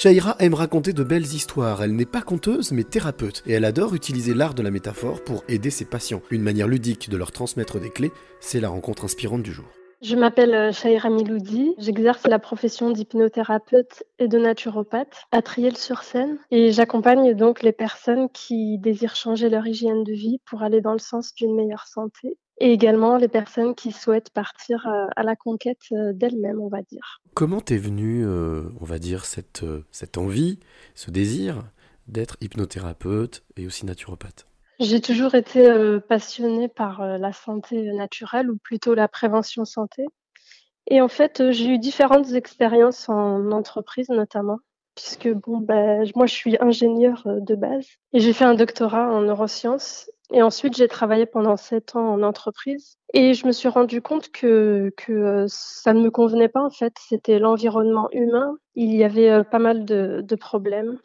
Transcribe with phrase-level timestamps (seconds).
[0.00, 1.82] Shaira aime raconter de belles histoires.
[1.82, 3.42] Elle n'est pas conteuse, mais thérapeute.
[3.46, 6.22] Et elle adore utiliser l'art de la métaphore pour aider ses patients.
[6.30, 9.66] Une manière ludique de leur transmettre des clés, c'est la rencontre inspirante du jour.
[10.00, 11.74] Je m'appelle euh, Shaira Miloudi.
[11.78, 16.38] J'exerce la profession d'hypnothérapeute et de naturopathe à Triel-sur-Seine.
[16.52, 20.92] Et j'accompagne donc les personnes qui désirent changer leur hygiène de vie pour aller dans
[20.92, 25.36] le sens d'une meilleure santé et également les personnes qui souhaitent partir euh, à la
[25.36, 27.20] conquête euh, d'elles-mêmes, on va dire.
[27.34, 30.58] Comment t'es venue, euh, on va dire, cette, cette envie,
[30.94, 31.62] ce désir
[32.06, 34.46] d'être hypnothérapeute et aussi naturopathe?
[34.80, 35.68] J'ai toujours été
[36.08, 40.04] passionnée par la santé naturelle ou plutôt la prévention santé.
[40.86, 44.58] Et en fait, j'ai eu différentes expériences en entreprise notamment
[44.94, 49.20] puisque bon, ben, moi je suis ingénieure de base et j'ai fait un doctorat en
[49.20, 54.02] neurosciences et ensuite, j'ai travaillé pendant sept ans en entreprise et je me suis rendu
[54.02, 56.92] compte que, que euh, ça ne me convenait pas en fait.
[57.00, 58.56] C'était l'environnement humain.
[58.74, 60.98] Il y avait euh, pas mal de, de problèmes,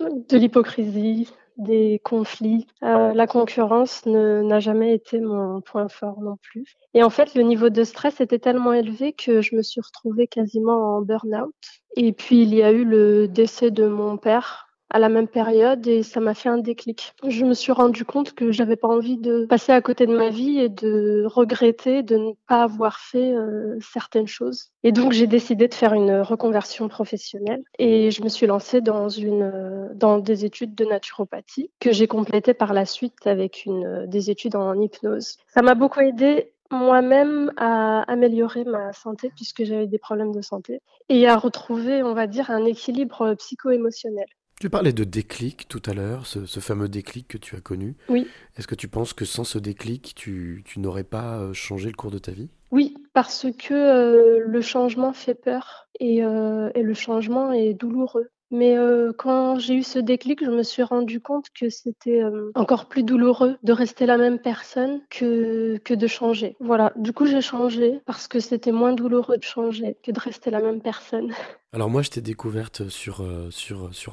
[0.00, 2.66] de l'hypocrisie, des conflits.
[2.82, 6.64] Euh, la concurrence n'a jamais été mon point fort non plus.
[6.94, 10.26] Et en fait, le niveau de stress était tellement élevé que je me suis retrouvée
[10.26, 11.54] quasiment en burn-out.
[11.96, 15.86] Et puis, il y a eu le décès de mon père à la même période
[15.86, 17.14] et ça m'a fait un déclic.
[17.26, 20.28] Je me suis rendu compte que j'avais pas envie de passer à côté de ma
[20.28, 24.70] vie et de regretter de ne pas avoir fait euh, certaines choses.
[24.82, 29.08] Et donc j'ai décidé de faire une reconversion professionnelle et je me suis lancée dans
[29.08, 34.06] une euh, dans des études de naturopathie que j'ai complétées par la suite avec une
[34.06, 35.36] des études en hypnose.
[35.48, 40.80] Ça m'a beaucoup aidé moi-même à améliorer ma santé puisque j'avais des problèmes de santé
[41.08, 44.26] et à retrouver, on va dire, un équilibre psycho-émotionnel.
[44.60, 47.96] Tu parlais de déclic tout à l'heure, ce, fameux déclic que tu as connu.
[48.10, 48.28] Oui.
[48.58, 52.10] Est-ce que tu penses que sans ce déclic, tu, n'aurais pas euh, changé le cours
[52.10, 52.50] de ta vie?
[52.70, 58.28] Oui, parce que euh, le changement fait peur et, euh, et, le changement est douloureux.
[58.50, 62.50] Mais euh, quand j'ai eu ce déclic, je me suis rendu compte que c'était euh,
[62.56, 66.56] encore plus douloureux de rester la même personne que, de changer.
[66.58, 70.50] Voilà, du coup j'ai changé parce que c'était moins douloureux de changer que de rester
[70.50, 71.32] la même personne.
[71.72, 73.50] Alors moi je t'ai découverte sur, euh,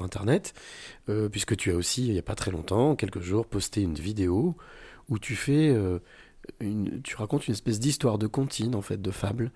[0.00, 0.54] Internet,
[1.32, 4.56] puisque tu as aussi, il n'y a pas très longtemps, quelques jours, posté une vidéo
[5.08, 5.74] où tu fais...
[6.60, 9.50] Une, tu racontes une espèce d'histoire de comptine, en fait, de fable,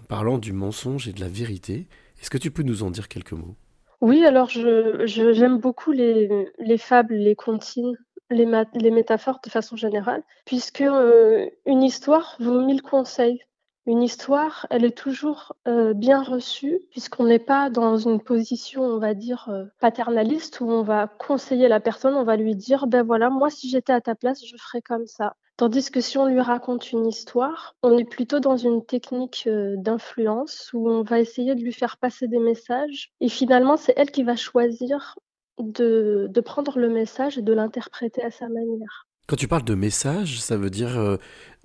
[0.00, 1.88] en parlant du mensonge et de la vérité.
[2.20, 3.56] Est-ce que tu peux nous en dire quelques mots?
[4.02, 7.96] Oui, alors je j'aime beaucoup les les fables, les comptines,
[8.30, 13.40] les les métaphores de façon générale, puisque, euh, une histoire vaut mille conseils.
[13.86, 18.98] Une histoire, elle est toujours, euh, bien reçue puisqu'on n'est pas dans une position, on
[18.98, 23.02] va dire, euh, paternaliste où on va conseiller la personne, on va lui dire: «Ben
[23.04, 25.34] voilà, moi si j'étais à ta place, je ferais comme ça».
[25.62, 29.76] Tandis que si on lui raconte une histoire, on est plutôt dans une technique euh,
[29.76, 34.10] d'influence où on va essayer de lui faire passer des messages et finalement c'est elle
[34.10, 35.16] qui va choisir
[35.60, 39.06] de, de prendre le message et de l'interpréter à sa manière.
[39.28, 41.18] Quand tu parles de message, ça veut dire euh,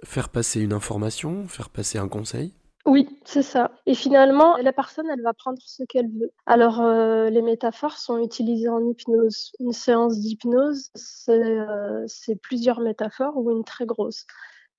[0.03, 2.53] faire passer une information, faire passer un conseil?
[2.87, 3.71] Oui, c'est ça.
[3.85, 6.31] Et finalement, la personne, elle va prendre ce qu'elle veut.
[6.45, 9.51] Alors, euh, les métaphores sont utilisées en hypnose.
[9.59, 10.89] Une séance d'hypnose,
[11.27, 14.25] euh, c'est plusieurs métaphores ou une très grosse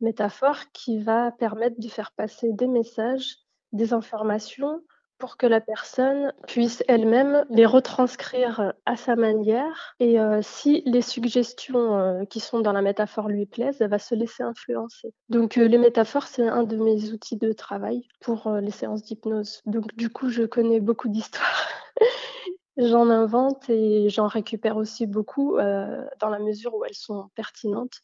[0.00, 3.36] métaphore qui va permettre de faire passer des messages,
[3.72, 4.80] des informations
[5.18, 9.94] pour que la personne puisse elle-même les retranscrire à sa manière.
[10.00, 13.98] Et euh, si les suggestions euh, qui sont dans la métaphore lui plaisent, elle va
[13.98, 15.12] se laisser influencer.
[15.28, 19.62] Donc euh, les métaphores, c'est un de mes outils de travail pour les séances d'hypnose.
[19.66, 21.68] Donc du coup, je connais beaucoup d'histoires.
[22.76, 28.00] j'en invente et j'en récupère aussi beaucoup dans la mesure où elles sont pertinentes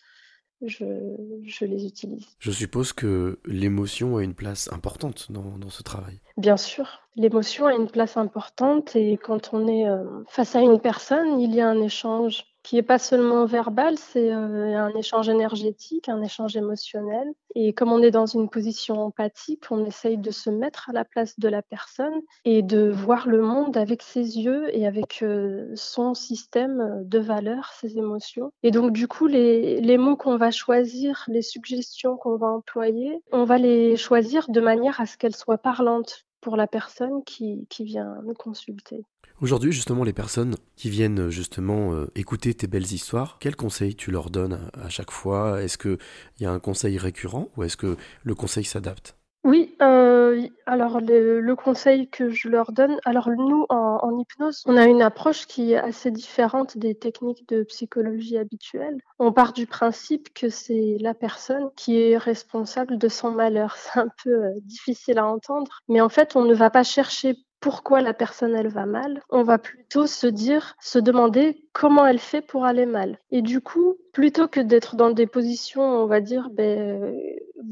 [0.63, 2.27] je, les utilise.
[2.39, 6.21] Je suppose que l'émotion a une place importante dans, dans ce travail.
[6.37, 10.81] Bien sûr, l'émotion a une place importante et quand on est euh, face à une
[10.81, 15.29] personne, il y a un échange qui n'est pas seulement verbal, c'est euh, un échange
[15.29, 17.31] énergétique, un échange émotionnel.
[17.55, 21.05] Et comme on est dans une position empathique, on essaye de se mettre à la
[21.05, 25.71] place de la personne et de voir le monde avec ses yeux et avec euh,
[25.77, 28.51] son système de valeurs, ses émotions.
[28.63, 33.45] Et donc du coup, les, mots qu'on va choisir, les suggestions qu'on va employer, on
[33.45, 38.17] va les choisir de manière à ce qu'elles soient parlantes pour la personne qui vient
[38.25, 39.05] nous consulter.
[39.41, 44.11] Aujourd'hui, justement, les personnes qui viennent justement euh, écouter tes belles histoires, quels conseils tu
[44.11, 45.63] leur donnes à, chaque fois?
[45.63, 45.99] Est-ce qu'il
[46.41, 49.17] y a un conseil récurrent ou est-ce que le conseil s'adapte?
[49.45, 54.87] Oui, euh, alors le, conseil que je leur donne, alors nous en, hypnose, on a
[54.87, 58.97] une approche qui est assez différente des techniques de psychologie habituelles.
[59.19, 63.77] On part du principe que c'est la personne qui est responsable de son malheur.
[63.77, 67.35] C'est un peu euh, difficile à entendre, mais en fait, on ne va pas chercher
[67.65, 69.23] pourquoi la personne elle va mal.
[69.31, 73.19] On va plutôt se dire, se demander comment elle fait pour aller mal.
[73.31, 77.17] Et du coup, plutôt que d'être dans des positions, on va dire, ben,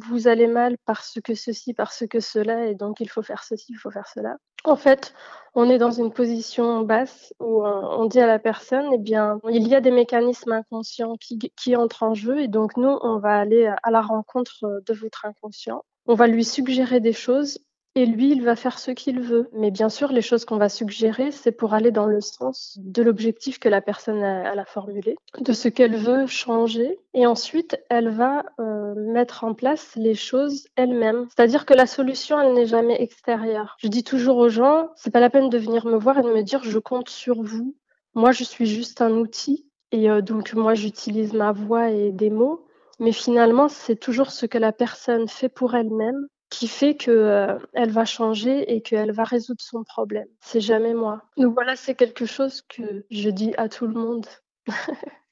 [0.00, 3.66] vous allez mal parce que ceci, parce que cela, et donc il faut faire ceci,
[3.68, 4.38] il faut faire cela.
[4.64, 5.12] En fait,
[5.54, 9.40] on est dans une position basse où euh, on dit à la personne, eh bien,
[9.50, 13.18] il y a des mécanismes inconscients qui, qui entrent en jeu, et donc nous, on
[13.18, 15.84] va aller à la rencontre de votre inconscient.
[16.06, 17.58] On va lui suggérer des choses
[17.94, 19.50] et lui, il va faire ce qu'il veut.
[19.52, 23.02] Mais bien sûr, les choses qu'on va suggérer, c'est pour aller dans le sens de
[23.02, 26.98] l'objectif que la personne a, a formulé, de ce qu'elle veut changer.
[27.12, 31.26] Et ensuite, elle va euh, mettre en place les choses elle-même.
[31.36, 33.76] C'est-à-dire que la solution, elle n'est jamais extérieure.
[33.78, 36.32] Je dis toujours aux gens, c'est pas la peine de venir me voir et de
[36.32, 37.76] me dire, je compte sur vous.
[38.14, 39.66] Moi, je suis juste un outil.
[39.90, 42.64] Et euh, donc, moi, j'utilise ma voix et des mots.
[43.00, 47.58] Mais finalement, c'est toujours ce que la personne fait pour elle-même qui fait que euh,
[47.72, 50.28] elle va changer et qu'elle va résoudre son problème.
[50.40, 51.22] C'est jamais moi.
[51.38, 54.26] Donc voilà, c'est quelque chose que je dis à tout le monde.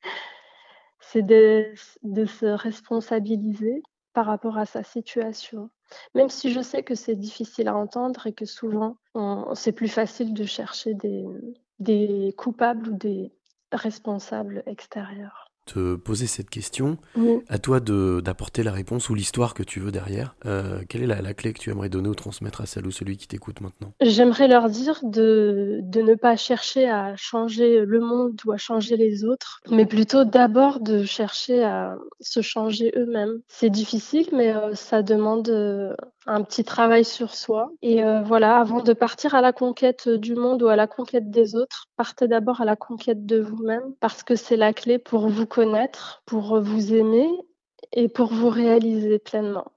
[1.00, 3.82] c'est de, se responsabiliser
[4.14, 5.68] par rapport à sa situation.
[6.14, 8.96] Même si je sais que c'est difficile à entendre et que souvent,
[9.54, 10.94] c'est plus facile de chercher
[11.78, 13.30] des coupables ou des
[13.72, 16.98] responsables extérieurs te poser cette question.
[17.48, 20.34] À toi d'apporter la réponse ou l'histoire que tu veux derrière.
[20.46, 23.16] Euh, quelle est la, clé que tu aimerais donner ou transmettre à celle ou celui
[23.16, 23.92] qui t'écoute maintenant?
[24.00, 28.96] J'aimerais leur dire de, de ne pas chercher à changer le monde ou à changer
[28.96, 33.40] les autres, mais plutôt d'abord de chercher à se changer eux-mêmes.
[33.48, 35.94] C'est difficile, mais euh, ça demande euh,
[36.26, 37.70] un petit travail sur soi.
[37.82, 41.56] Et voilà, avant de partir à la conquête du monde ou à la conquête des
[41.56, 45.46] autres, partez d'abord à la conquête de vous-même parce que c'est la clé pour vous
[45.46, 47.28] connaître, pour vous aimer
[47.92, 49.72] et pour vous réaliser pleinement.